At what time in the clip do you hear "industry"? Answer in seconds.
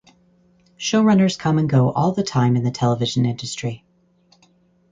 3.23-3.85